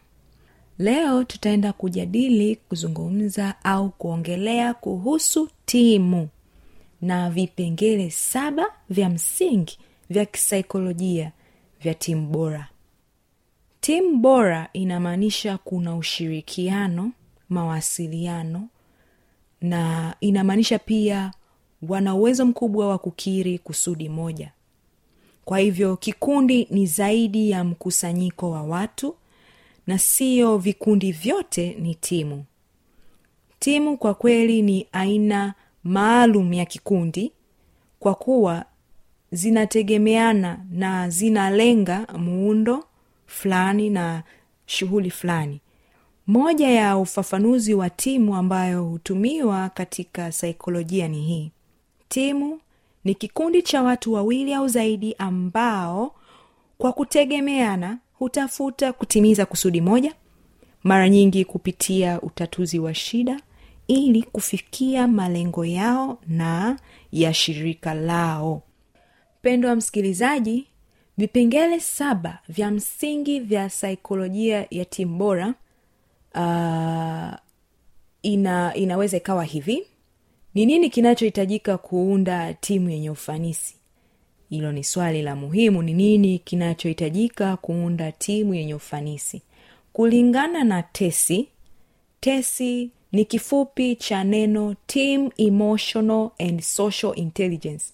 Leo 0.77 1.23
tutaenda 1.23 1.73
kujadili 1.73 2.55
kuzungumza 2.55 3.55
au 3.63 3.89
kuongelea 3.89 4.73
kuhusu 4.73 5.49
timu 5.65 6.29
na 7.01 7.29
vipengele 7.29 8.09
saba 8.09 8.65
vya 8.89 9.09
msingi 9.09 9.77
vya 10.09 10.25
kisaikolojia 10.25 11.31
vya 11.81 11.93
timu 11.93 12.27
bora. 12.27 12.67
Timu 13.81 14.17
bora 14.17 14.69
inamaanisha 14.73 15.57
kuna 15.57 15.95
ushirikiano 15.95 17.11
mawasiliano 17.49 18.67
na 19.61 20.15
inamaanisha 20.21 20.79
pia 20.79 21.31
wana 21.81 22.15
uwezo 22.15 22.45
mkubwa 22.45 22.87
wa 22.87 22.97
kukiri 22.97 23.59
kusudi 23.59 24.09
moja 24.09 24.51
kwa 25.45 25.59
hivyo 25.59 25.97
kikundi 25.97 26.67
ni 26.71 26.85
zaidi 26.85 27.49
ya 27.49 27.63
mkusanyiko 27.63 28.51
wa 28.51 28.63
watu 28.63 29.15
na 29.87 29.97
siyo 29.97 30.57
vikundi 30.57 31.11
vyote 31.11 31.75
ni 31.79 31.95
timu. 31.95 32.45
Timu 33.59 33.97
kwa 33.97 34.13
kweli 34.13 34.61
ni 34.61 34.87
aina 34.91 35.53
maalum 35.83 36.53
ya 36.53 36.65
kikundi 36.65 37.31
kwa 37.99 38.15
kuwa 38.15 38.65
zinategemeana 39.31 40.65
na 40.71 41.09
zinalenga 41.09 42.07
muundo 42.17 42.83
fulani 43.27 43.89
na 43.89 44.23
shughuli 44.65 45.09
fulani. 45.09 45.61
Moja 46.27 46.67
ya 46.69 46.97
ufafanuzi 46.97 47.73
wa 47.73 47.89
timu 47.89 48.35
ambayo 48.35 48.83
hutumiwa 48.83 49.69
katika 49.69 50.31
saikolojia 50.31 51.07
ni 51.07 51.21
hii. 51.21 51.51
Timu 52.09 52.59
ni 53.05 53.15
kikundi 53.15 53.61
cha 53.61 53.81
watu 53.83 54.13
wawili 54.13 54.53
au 54.53 54.67
zaidi 54.67 55.15
ambao 55.17 56.15
kwa 56.77 56.93
kutegemeana 56.93 57.97
hutafuta 58.13 58.93
kutimiza 58.93 59.45
kusudi 59.45 59.81
moja 59.81 60.13
mara 60.83 61.09
nyingi 61.09 61.45
kupitia 61.45 62.21
utatuzi 62.21 62.79
wa 62.79 62.93
shida 62.93 63.39
ili 63.87 64.23
kufikia 64.23 65.07
malengo 65.07 65.65
yao 65.65 66.19
na 66.27 66.79
ya 67.11 67.33
shirika 67.33 67.93
lao. 67.93 68.61
Mpendo 69.39 69.69
wa 69.69 69.75
msikilizaji 69.75 70.67
vipengele 71.17 71.79
saba 71.79 72.39
vya 72.49 72.71
msingi 72.71 73.39
vya 73.39 73.69
saikolojia 73.69 74.67
ya 74.69 74.85
timu 74.85 75.17
bora 75.17 75.53
uh, 76.35 77.33
ina 78.21 78.75
inaweza 78.75 79.17
ikawa 79.17 79.43
hivi 79.43 79.87
ni 80.55 80.65
nini 80.65 80.89
kinachohitajika 80.89 81.77
kuunda 81.77 82.53
timu 82.53 82.89
yenye 82.89 83.09
ufanisi? 83.09 83.75
Hilo 84.49 84.71
ni 84.71 84.83
swali 84.83 85.21
la 85.21 85.35
muhimu. 85.35 85.81
Ni 85.83 85.93
nini 85.93 86.39
kinachohitajika 86.39 87.57
kuunda 87.57 88.11
timu 88.11 88.53
yenye 88.55 88.75
ufanisi? 88.75 89.41
Kulingana 89.93 90.63
na 90.63 90.83
tesi 90.83 91.47
tesi 92.19 92.89
ni 93.11 93.25
kifupi 93.25 93.95
cha 93.95 94.23
neno 94.23 94.75
team 94.87 95.29
emotional 95.37 96.29
and 96.39 96.61
social 96.61 97.13
intelligence. 97.15 97.85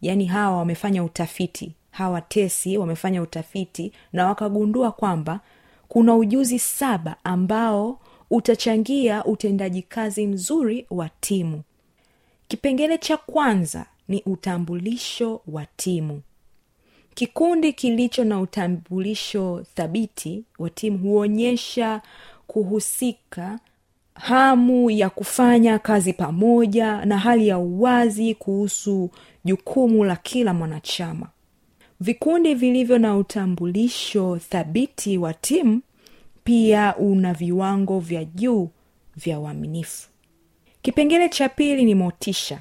Yaani 0.00 0.26
hawa 0.26 0.56
wamefanya 0.56 1.04
utafiti. 1.04 1.72
Hawa 1.90 2.20
tesi 2.20 2.78
wamefanya 2.78 3.22
utafiti 3.22 3.92
na 4.12 4.26
wakagundua 4.26 4.92
kwamba 4.92 5.40
kuna 5.88 6.16
ujuzi 6.16 6.58
saba 6.58 7.16
ambao 7.24 7.98
utachangia 8.30 9.24
utendaji 9.24 9.82
kazi 9.82 10.26
mzuri 10.26 10.86
wa 10.90 11.08
timu 11.20 11.62
kipengele 12.56 12.98
cha 12.98 13.16
kwanza 13.16 13.86
ni 14.08 14.22
utambulisho 14.26 15.40
wa 15.46 15.66
timu. 15.76 16.22
Kikundi 17.14 17.72
kilicho 17.72 18.24
na 18.24 18.40
utambulisho 18.40 19.64
thabiti 19.74 20.44
wa 20.58 20.70
timu 20.70 20.98
huonyesha 20.98 22.02
kuhusika 22.46 23.58
hamu 24.14 24.90
ya 24.90 25.10
kufanya 25.10 25.78
kazi 25.78 26.12
pamoja 26.12 27.04
na 27.04 27.18
hali 27.18 27.48
ya 27.48 27.58
uwazi 27.58 28.34
kuhusu 28.34 29.10
jukumu 29.44 30.04
la 30.04 30.16
kila 30.16 30.54
mwanachama. 30.54 31.28
Vikundi 32.00 32.54
vilivyo 32.54 32.98
na 32.98 33.16
utambulisho 33.16 34.38
thabiti 34.48 35.18
wa 35.18 35.34
timu 35.34 35.80
pia 36.44 36.96
una 36.96 37.34
viwango 37.34 38.00
vya 38.00 38.24
juu 38.24 38.68
vya 39.16 39.40
uaminifu 39.40 40.11
kipengele 40.82 41.28
cha 41.28 41.48
pili 41.48 41.84
ni 41.84 41.94
motisha. 41.94 42.58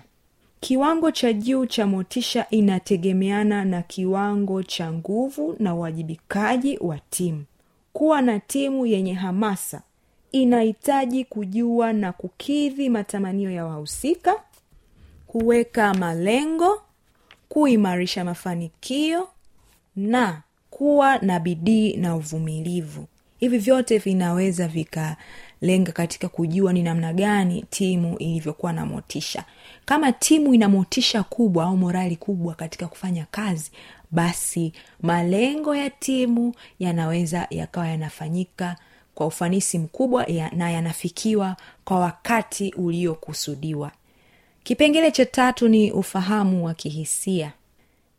Kiwango 0.60 1.12
cha 1.12 1.34
juu 1.34 1.65
cha 1.65 1.88
motisha 1.88 2.45
inategemeana 2.49 3.65
na 3.65 3.81
kiwango 3.81 4.63
cha 4.63 4.93
nguvu 4.93 5.55
na 5.60 5.75
uwajibikaji 5.75 6.77
wa 6.81 6.99
timu. 6.99 7.45
Kuwa 7.93 8.21
na 8.21 8.39
timu 8.39 8.86
yenye 8.86 9.13
hamasa 9.13 9.81
inahitaji 10.31 11.25
kujua 11.25 11.93
na 11.93 12.12
kukidhi 12.12 12.89
matamanio 12.89 13.51
ya 13.51 13.65
wahusika 13.65 14.36
kuweka 15.27 15.93
malengo 15.93 16.81
kuimarisha 17.49 18.23
mafanikio 18.25 19.27
na 19.95 20.41
kuwa 20.69 21.17
na 21.17 21.39
bidii 21.39 21.95
na 21.97 22.15
uvumilivu. 22.15 23.05
Hivi 23.39 23.57
vyote 23.57 23.97
vinaweza 23.97 24.67
vikalenga 25.62 25.91
katika 25.91 26.28
kujua 26.30 26.74
ni 26.74 26.84
namna 26.84 27.13
gani 27.13 27.65
timu 27.69 28.17
ilivyokuwa 28.17 28.74
na 28.74 28.86
motisha. 28.86 29.43
Kama 29.86 30.12
timu 30.12 30.54
ina 30.54 30.69
motisha 30.69 31.24
kubwa 31.24 31.65
au 31.65 31.78
morali 31.78 32.15
kubwa 32.15 32.56
katika 32.56 32.88
kufanya 32.88 33.26
kazi 33.32 33.71
basi 34.12 34.74
malengo 35.02 35.76
ya 35.76 35.89
timu 35.89 36.54
yanaweza 36.80 37.47
yakawa 37.50 37.88
yanafanyika 37.88 38.76
kwa 39.15 39.26
ufanisi 39.28 39.80
mkubwa 39.80 40.24
ya, 40.26 40.50
na 40.52 40.71
yanafikiwa 40.71 41.56
kwa 41.86 42.00
wakati 42.00 42.74
uliokusudiwa. 42.78 43.91
Kipengele 44.63 45.12
cha 45.12 45.26
tatu 45.26 45.67
ni 45.67 45.91
ufahamu 45.91 46.65
wa 46.65 46.74
kihisia 46.74 47.52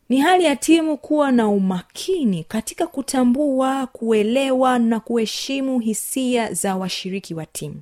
ni 0.09 0.17
hali 0.21 0.43
ya 0.43 0.55
timu 0.55 0.97
kuwa 0.97 1.31
na 1.31 1.47
umakini 1.47 2.43
katika 2.43 2.87
kutambua 2.87 3.87
kuelewa 3.87 4.79
na 4.79 4.99
kuheshimu 4.99 5.79
hisia 5.79 6.53
za 6.53 6.75
washiriki 6.75 7.33
wa 7.33 7.45
timu. 7.45 7.81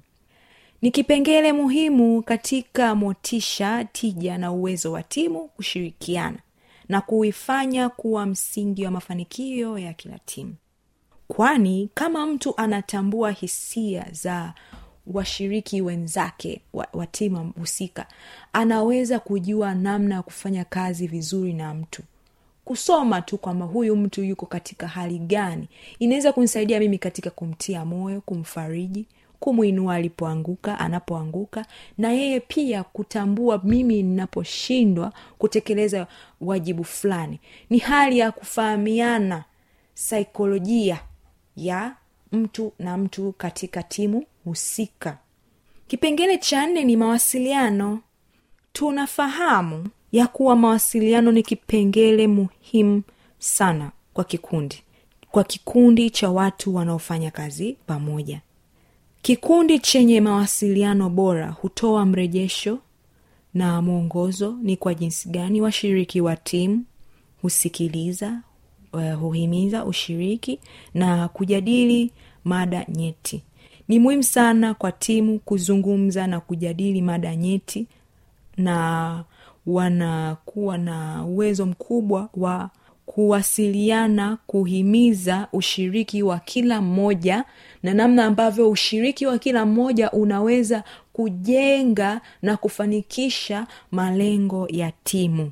Ni 0.81 0.91
kipengele 0.91 1.53
muhimu 1.53 2.21
katika 2.21 2.95
motisha 2.95 3.83
tija 3.83 4.37
na 4.37 4.51
uwezo 4.51 4.91
wa 4.91 5.03
timu 5.03 5.47
kushirikiana 5.47 6.37
na 6.89 7.01
kuifanya 7.01 7.89
kuwa 7.89 8.25
msingi 8.25 8.85
wa 8.85 8.91
mafanikio 8.91 9.77
ya 9.77 9.93
kila 9.93 10.19
timu. 10.19 10.55
Kwani 11.27 11.89
kama 11.93 12.25
mtu 12.27 12.53
anatambua 12.57 13.31
hisia 13.31 14.05
za 14.11 14.53
washiriki 15.07 15.81
wenzake 15.81 16.61
wa, 16.73 16.87
wa 16.93 17.07
timu 17.07 17.53
husika 17.59 18.05
anaweza 18.53 19.19
kujua 19.19 19.75
namna 19.75 20.15
ya 20.15 20.21
kufanya 20.21 20.65
kazi 20.65 21.07
vizuri 21.07 21.53
na 21.53 21.73
mtu. 21.73 22.03
Kusoma 22.65 23.21
tu 23.21 23.37
kwamba 23.37 23.65
huyu 23.65 23.95
mtu 23.95 24.23
yuko 24.23 24.45
katika 24.45 24.87
hali 24.87 25.19
gani. 25.19 25.67
Inaweza 25.99 26.33
kunisaidia 26.33 26.79
mimi 26.79 26.97
katika 26.97 27.29
kumtia 27.29 27.85
moyo 27.85 28.21
kumfariji 28.21 29.05
kumwinua 29.39 29.95
alipoanguka 29.95 30.79
anapoanguka 30.79 31.65
na 31.97 32.11
yeye 32.11 32.39
pia 32.39 32.83
kutambua 32.83 33.61
mimi 33.63 34.03
ninaposhindwa 34.03 35.13
kutekeleza 35.37 36.07
wajibu 36.41 36.83
fulani. 36.83 37.39
Ni 37.69 37.77
hali 37.77 38.19
ya 38.19 38.31
kufahamiana 38.31 39.43
saikolojia 39.93 40.99
ya 41.57 41.95
mtu 42.31 42.73
na 42.79 42.97
mtu 42.97 43.33
katika 43.37 43.83
timu 43.83 44.23
husika. 44.45 45.17
Kipengele 45.87 46.37
cha 46.37 46.67
nne 46.67 46.83
ni 46.83 46.97
mawasiliano. 46.97 47.99
Tunafahamu 48.73 49.87
ya 50.11 50.27
kuwa 50.27 50.55
mawasiliano 50.55 51.31
ni 51.31 51.43
kipengele 51.43 52.27
muhimu 52.27 53.03
sana 53.39 53.91
kwa 54.13 54.23
kikundi 54.23 54.83
kwa 55.31 55.43
kikundi 55.43 56.09
cha 56.09 56.29
watu 56.29 56.75
wanaofanya 56.75 57.31
kazi 57.31 57.77
pamoja. 57.87 58.41
Kikundi 59.21 59.79
chenye 59.79 60.21
mawasiliano 60.21 61.09
bora 61.09 61.49
hutoa 61.49 62.05
mrejesho 62.05 62.79
na 63.53 63.81
mwongozo 63.81 64.57
ni 64.61 64.77
kwa 64.77 64.93
jinsi 64.93 65.29
gani 65.29 65.61
washiriki 65.61 66.21
wa 66.21 66.35
timu 66.35 66.83
husikiliza 67.41 68.41
uh, 68.93 69.13
huhimiza 69.13 69.85
ushiriki 69.85 70.59
na 70.93 71.27
kujadili 71.27 72.11
mada 72.43 72.85
nyeti 72.89 73.43
ni 73.87 73.99
muhimu 73.99 74.23
sana 74.23 74.73
kwa 74.73 74.91
timu 74.91 75.39
kuzungumza 75.39 76.27
na 76.27 76.39
kujadili 76.39 77.01
mada 77.01 77.35
nyeti 77.35 77.87
na 78.57 79.23
wanakuwa 79.65 80.77
na 80.77 81.25
uwezo 81.25 81.65
mkubwa 81.65 82.29
wa 82.33 82.69
kuwasiliana 83.05 84.37
kuhimiza 84.47 85.47
ushiriki 85.53 86.23
wa 86.23 86.39
kila 86.39 86.81
mmoja 86.81 87.43
na 87.83 87.93
namna 87.93 88.25
ambavyo 88.25 88.69
ushiriki 88.69 89.25
wa 89.25 89.37
kila 89.39 89.65
mmoja 89.65 90.11
unaweza 90.11 90.83
kujenga 91.13 92.21
na 92.41 92.57
kufanikisha 92.57 93.67
malengo 93.91 94.67
ya 94.69 94.91
timu. 95.03 95.51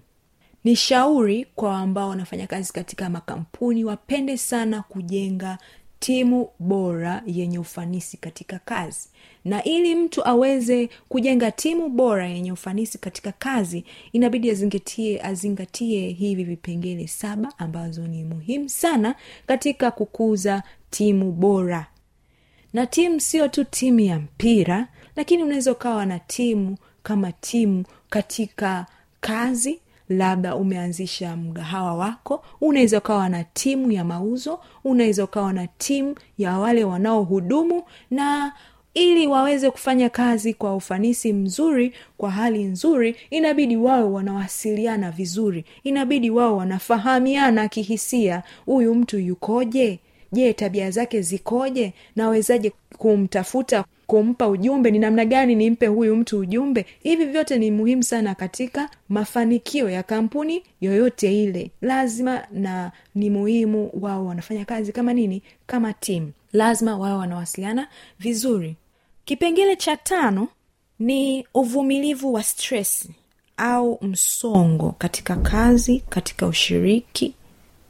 Ni 0.64 0.76
shauri 0.76 1.48
kwa 1.56 1.78
ambao 1.80 2.10
wanafanya 2.10 2.48
kazi 2.48 2.74
katika 2.74 3.10
makampuni 3.10 3.84
wapende 3.86 4.38
sana 4.38 4.82
kujenga 4.82 5.58
timu 6.00 6.50
bora 6.60 7.24
yenye 7.26 7.60
ufanisi 7.60 8.18
katika 8.18 8.60
kazi. 8.60 9.10
Na 9.46 9.64
ili 9.64 9.96
mtu 9.96 10.28
aweze 10.28 10.90
kujenga 11.10 11.52
timu 11.52 11.90
bora 11.90 12.28
yenye 12.28 12.52
ufanisi 12.52 12.98
katika 12.98 13.32
kazi 13.32 13.84
inabidi 14.14 14.52
azingatie 14.52 15.22
azingatie 15.22 16.10
hivi 16.10 16.44
vipengele 16.44 17.08
saba 17.08 17.54
ambazo 17.58 18.08
ni 18.08 18.24
muhimu 18.24 18.70
sana 18.70 19.16
katika 19.48 19.92
kukuza 19.92 20.64
timu 20.90 21.32
bora. 21.32 21.88
Na 22.74 22.86
timu 22.86 23.20
sio 23.20 23.48
tu 23.48 23.64
timu 23.64 24.00
ya 24.00 24.20
mpira 24.20 24.88
lakini 25.16 25.44
unaweza 25.44 25.72
ukawa 25.72 26.06
na 26.06 26.20
timu 26.20 26.78
kama 27.04 27.32
timu 27.32 27.84
katika 28.10 28.86
kazi 29.22 29.80
labda 30.10 30.56
umeanzisha 30.56 31.36
mgahawa 31.36 31.94
wako 31.94 32.44
unaweza 32.62 32.98
ukawa 32.98 33.30
na 33.30 33.44
timu 33.44 33.92
ya 33.92 34.04
mauzo 34.06 34.60
unaweza 34.84 35.24
ukawa 35.24 35.54
na 35.54 35.68
timu 35.68 36.16
ya 36.38 36.58
wale 36.60 36.84
wanaohudumu 36.84 37.84
na 38.12 38.54
ili 38.94 39.28
waweze 39.28 39.72
kufanya 39.72 40.10
kazi 40.10 40.54
kwa 40.54 40.76
ufanisi 40.76 41.34
mzuri 41.34 41.94
kwa 42.18 42.32
hali 42.32 42.64
nzuri 42.64 43.16
inabidi 43.30 43.78
wao 43.78 44.14
wanawasiliana 44.14 45.12
vizuri. 45.12 45.66
Inabidi 45.84 46.30
wao 46.30 46.58
wanafahamiana 46.58 47.68
kihisia. 47.68 48.44
Huyu 48.66 48.96
mtu 48.96 49.20
yukoje? 49.20 50.00
Je 50.32 50.54
tabia 50.54 50.92
zake 50.92 51.22
zikoje? 51.22 51.94
Nawezaje 52.16 52.72
kumtafuta 52.98 53.86
kumpa 54.10 54.48
ujumbe 54.48 54.92
ni 54.92 55.00
namna 55.00 55.26
gani 55.26 55.56
nimpe 55.56 55.88
huyu 55.88 56.16
mtu 56.16 56.40
ujumbe? 56.40 56.86
Hivi 57.04 57.26
vyote 57.26 57.58
ni 57.58 57.72
muhimu 57.72 58.04
sana 58.04 58.36
katika 58.36 58.90
mafanikio 59.10 59.90
ya 59.90 60.04
kampuni 60.04 60.64
yoyote 60.82 61.44
ile. 61.44 61.72
Lazima 61.82 62.44
na 62.52 62.92
ni 63.16 63.30
muhimu 63.30 63.90
wao 64.02 64.26
wanafanya 64.26 64.66
kazi 64.66 64.92
kama 64.92 65.14
nini? 65.14 65.42
Kama 65.68 65.94
timu 65.94 66.32
lazima 66.54 66.98
wao 66.98 67.18
wanawasiliana 67.18 67.88
vizuri. 68.20 68.76
Kipengele 69.26 69.76
cha 69.76 69.98
tano 69.98 70.48
ni 71.00 71.48
uvumilivu 71.54 72.34
wa 72.34 72.44
stress 72.44 73.10
au 73.58 74.00
msongo 74.02 74.96
katika 74.98 75.36
kazi 75.36 76.00
katika 76.10 76.48
ushiriki. 76.48 77.34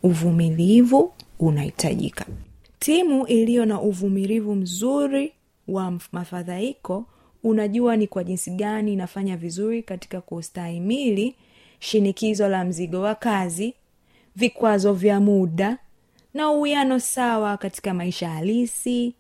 Uvumilivu 0.04 1.14
unahitajika. 1.40 2.26
Timu 2.80 3.28
iliyo 3.28 3.66
na 3.66 3.82
uvumilivu 3.82 4.56
mzuri 4.56 5.34
wa 5.74 6.00
mafadhaiko 6.12 7.06
unajua 7.44 7.96
ni 7.96 8.08
kwa 8.08 8.24
jinsi 8.24 8.52
gani 8.52 8.94
inafanya 8.94 9.38
vizuri 9.38 9.84
katika 9.84 10.22
kustahimili 10.22 11.36
shinikizo 11.80 12.50
la 12.50 12.66
mzigo 12.66 13.02
wa 13.02 13.16
kazi 13.16 13.74
vikwazo 14.36 14.94
vya 14.94 15.20
muda 15.20 15.78
na 16.34 16.50
uwiano 16.52 17.00
sawa 17.00 17.58
katika 17.58 17.94
maisha 17.94 18.30
halisi 18.30 19.14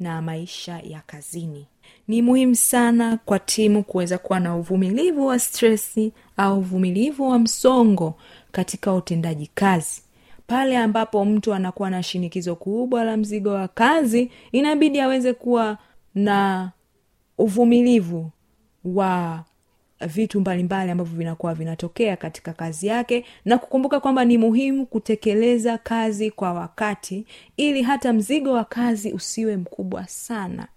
na 0.00 0.22
maisha 0.22 0.80
ya 0.84 1.02
kazini. 1.06 1.66
Ni 2.08 2.22
muhimu 2.22 2.54
sana 2.56 3.18
kwa 3.24 3.38
timu 3.38 3.82
kuweza 3.82 4.18
kuwa 4.18 4.40
na 4.40 4.56
uvumilivu 4.56 5.26
wa 5.26 5.38
stresi 5.38 6.12
au 6.36 6.58
uvumilivu 6.58 7.28
wa 7.28 7.38
msongo 7.38 8.14
katika 8.52 8.94
utendaji 8.94 9.50
kazi. 9.54 10.02
Pale 10.46 10.78
ambapo 10.78 11.24
mtu 11.24 11.54
anakuwa 11.54 11.90
na 11.90 12.02
shinikizo 12.02 12.56
kubwa 12.56 13.04
la 13.04 13.16
mzigo 13.16 13.50
wa 13.50 13.68
kazi 13.68 14.30
inabidi 14.52 15.00
aweze 15.00 15.32
kuwa 15.32 15.78
na 16.16 16.70
uvumilivu 17.38 18.30
wa 18.84 19.44
vitu 20.06 20.40
mbalimbali 20.40 20.90
ambavyo 20.90 21.18
vinakuwa 21.18 21.54
vinatokea 21.54 22.16
katika 22.16 22.52
kazi 22.52 22.86
yake. 22.86 23.24
Na 23.44 23.58
kukumbuka 23.58 24.00
kwamba 24.00 24.24
ni 24.24 24.38
muhimu 24.38 24.86
kutekeleza 24.86 25.78
kazi 25.78 26.30
kwa 26.30 26.52
wakati 26.52 27.26
ili 27.56 27.82
hata 27.82 28.12
mzigo 28.12 28.52
wa 28.52 28.64
kazi 28.64 29.12
usiwe 29.12 29.56
mkubwa 29.56 30.06
sana. 30.08 30.68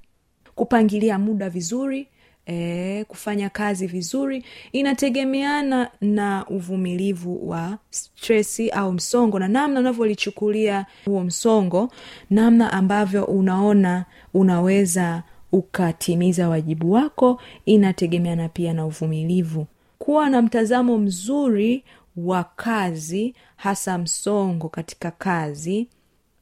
Kupangilia 0.55 1.19
muda 1.19 1.49
vizuri 1.49 2.07
e, 2.45 3.03
kufanya 3.07 3.49
kazi 3.49 3.87
vizuri 3.87 4.43
inategemeana 4.71 5.91
na 6.01 6.45
uvumilivu 6.47 7.49
wa 7.49 7.77
stresi 7.89 8.69
au 8.69 8.91
msongo. 8.91 9.39
Na 9.39 9.47
namna 9.47 9.79
unavyolichukulia 9.79 10.85
huo 11.05 11.23
msongo 11.23 11.91
namna 12.29 12.73
ambavyo 12.73 13.23
unaona 13.23 14.05
unaweza 14.33 15.23
ukatimiza 15.51 16.49
wajibu 16.49 16.91
wako 16.91 17.41
inategemeana 17.65 18.49
pia 18.49 18.73
na 18.73 18.85
uvumilivu. 18.85 19.67
Kuwa 19.99 20.29
na 20.29 20.41
mtazamo 20.41 20.97
mzuri 20.97 21.83
wa 22.17 22.43
kazi 22.43 23.35
hasa 23.55 23.97
msongo 23.97 24.69
katika 24.69 25.11
kazi. 25.11 25.87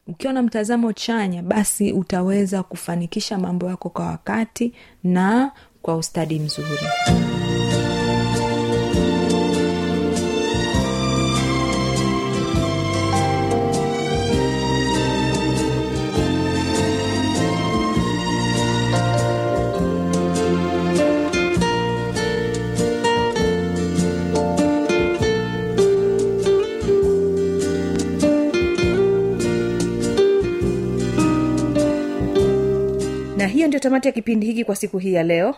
Ukiwa 0.08 0.34
na 0.34 0.42
mtazamo 0.42 0.94
chanya 0.94 1.44
basi 1.44 1.92
utaweza 1.92 2.64
kufanikisha 2.64 3.38
mambo 3.38 3.68
yako 3.70 3.90
kwa 3.90 4.06
wakati 4.06 4.74
na 5.04 5.52
kwa 5.82 5.96
ustadi 5.98 6.40
mzuri 6.40 6.78
na 33.38 33.48
hiyo 33.48 33.68
ndio 33.68 33.80
tamati 33.80 34.08
ya 34.08 34.12
kipindi 34.12 34.46
hiki 34.46 34.64
kwa 34.66 34.76
siku 34.76 34.98
hii 34.98 35.14
ya 35.14 35.24
leo. 35.24 35.56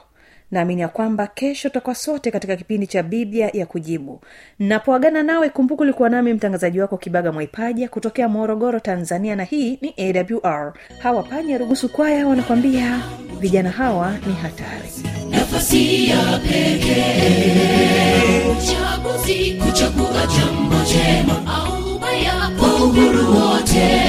Naamini 0.51 0.81
ya 0.81 0.87
kwamba 0.87 1.27
kesho 1.27 1.69
tutakuwa 1.69 1.95
sote 1.95 2.31
katika 2.31 2.55
kipindi 2.55 2.87
cha 2.87 3.03
biblia 3.03 3.49
ya 3.53 3.65
kujibu. 3.65 4.21
Napoagana 4.59 5.23
nawe 5.23 5.49
kumbuka 5.49 5.81
ulikuwa 5.81 6.09
nami 6.09 6.33
mtangazaji 6.33 6.79
wako 6.81 6.97
kibaga 6.97 7.31
mwaipaja 7.31 7.89
kutokea 7.89 8.27
morogoro 8.29 8.79
tanzania 8.79 9.35
na 9.35 9.43
hii 9.43 9.79
ni 9.81 9.93
awr 9.97 10.73
hawa 10.99 11.23
panya 11.23 11.57
rugusu 11.57 11.89
kwaya 11.89 12.27
wanakwambia 12.27 12.99
vijana 13.39 13.69
hawa 13.69 14.11
ni 14.27 14.33
hatari. 14.33 14.89
Nafasi 15.29 16.09
ya 16.09 16.39
pekee. 16.49 18.41
Uchaguzi 18.51 19.53
kuchagua 19.53 20.27
jambo 20.37 20.75
jema 20.75 21.53
au 21.55 21.99
baya 21.99 22.51
kwa 22.59 22.75
uhuru 22.85 23.35
wote 23.37 23.99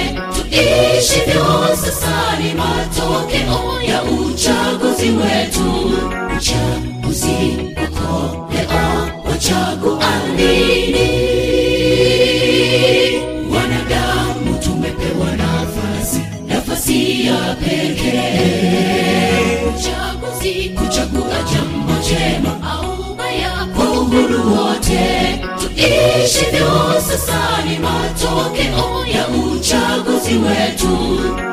tuishivyo 0.50 1.76
sasa 1.76 2.36
ni 2.42 2.54
matokeo 2.54 3.82
ya 3.82 4.02
uchaguzi 4.02 5.08
wetu. 5.10 5.92
Uchaguzi 6.36 7.56
wako 7.76 8.48
leo 8.52 9.10
wachagua 9.30 10.06
wanadamu 13.54 14.58
tumepewa 14.64 15.30
nafasi 15.36 16.20
nafasi 16.46 17.26
ya 17.26 17.54
pekee. 17.54 18.80
Uchaguzi 19.68 20.68
kuchagua 20.68 21.42
jambo 21.52 21.92
jema 22.08 22.70
au 22.72 23.14
baya 23.14 23.66
kwa 23.76 23.90
uhuru 23.90 24.52
wote. 24.56 25.00
Tuishivyo 25.60 27.00
sasa 27.08 27.62
ni 27.64 27.78
matokeo 27.78 29.06
ya 29.06 29.28
uchaguzi 29.28 30.09
wetu. 30.38 30.98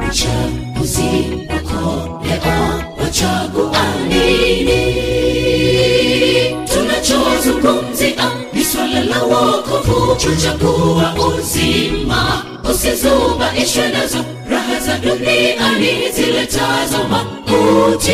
Uchaguzi 0.10 1.10
wako 1.50 2.20
leo 2.28 2.84
wachagua 3.04 3.84
nini 4.10 4.96
tunachozungumzia 6.74 8.32
ni 8.54 8.66
swala 8.66 9.04
la 9.04 9.24
wokovu. 9.24 10.16
Kuchagua 10.16 11.14
uzima 11.38 12.44
usizubaishwe 12.72 13.88
nazo 13.90 14.18
raha 14.50 14.80
za 14.80 14.98
duniani 15.00 16.12
ziletazo 16.16 16.98
mauti 17.10 18.12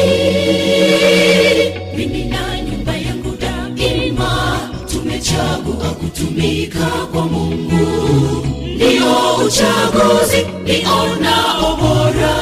mimi 1.97 2.23
na 2.25 2.61
nyumba 2.61 2.91
yangu 2.97 3.35
daima. 3.39 4.59
Tumechagua 4.91 5.89
kutumika 5.89 6.85
kwa 7.13 7.21
mungu 7.25 8.42
ndiyo 8.87 9.35
uchaguzi 9.47 10.45
niona 10.63 11.35
ubora. 11.73 12.35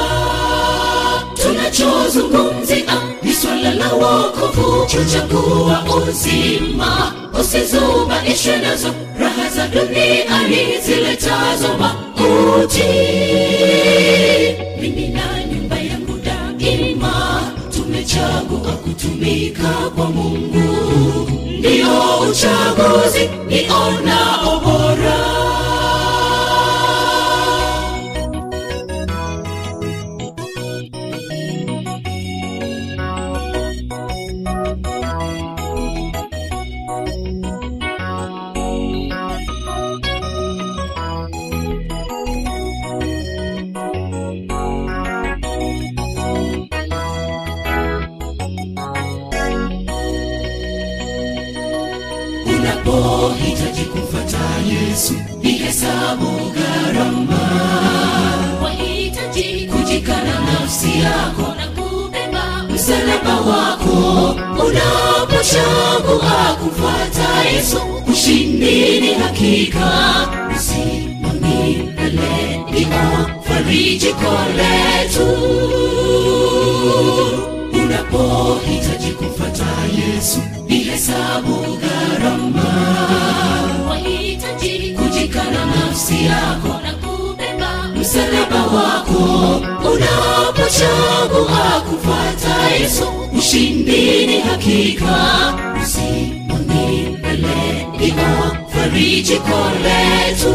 Tunachozungumzia 1.41 3.01
ni 3.23 3.33
swala 3.33 3.73
la 3.73 3.93
wokovu 3.93 4.81
kuchagua 4.85 5.83
uzima. 6.07 7.13
Usizubaishwe 7.41 8.57
nazo 8.57 8.87
raha 9.19 9.49
za 9.55 9.67
duniani 9.67 10.77
ziletazo 10.85 11.67
mauti 11.79 12.83
mimi 14.81 15.07
na 15.07 15.43
nyumba 15.51 15.75
yangu 15.79 16.17
daima 16.23 17.41
tumechagua 17.75 18.71
kutumika 18.83 19.69
kwa 19.95 20.05
mungu. 20.05 20.77
Ndiyo 21.59 22.19
uchaguzi 22.31 23.29
niona 23.47 24.39
bora 24.63 25.17
yesu 67.61 67.77
ushindi 68.11 69.01
ni 69.01 69.13
hakika. 69.13 69.91
Uzima 70.55 71.33
milele 71.33 72.63
ndio 72.69 73.29
farijiko 73.43 74.31
letu. 74.57 75.27
Unapohitaji 77.83 79.11
kumfata 79.11 79.65
yesu 79.97 80.39
ni 80.67 80.79
hesabu 80.79 81.55
gharama. 81.81 82.71
Kujikana 84.97 85.65
nafsi 85.65 86.25
yako 86.25 86.67
na 86.83 86.93
kubeba 86.93 87.87
msalaba 87.99 88.63
wako. 88.65 89.55
Unapochagua 89.93 91.81
kufuata 91.89 92.75
yesu 92.79 93.03
ushindi 93.37 94.27
ni 94.27 94.39
hakika. 94.39 95.53
Uzima 95.83 96.40
milele 96.91 97.87
ndio 97.95 98.13
farijiko 98.73 99.59
letu 99.83 100.53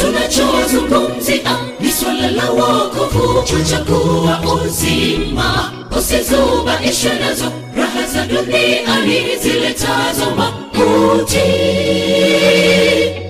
tunachozungumzia 0.00 1.56
ni 1.80 1.92
swala 1.92 2.30
la 2.30 2.50
wokovu 2.50 3.42
chachagua 3.42 4.40
uzima. 4.64 5.72
Usizubaishwe 5.98 7.12
nazo 7.14 7.44
raha 7.76 8.06
za 8.06 8.26
duniani 8.26 9.36
ziletazo 9.42 10.30
makuti. 10.36 11.38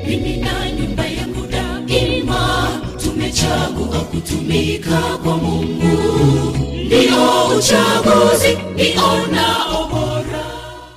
Mimi 0.06 0.36
na 0.36 0.70
nyumba 0.78 1.04
yangu 1.06 1.46
daima 1.46 2.68
tumechagua 3.04 3.98
kutumika 4.00 5.00
kwa 5.24 5.36
mungu. 5.36 6.56
Ndio 6.84 7.46
uchaguzi 7.58 8.58
nionao 8.76 9.88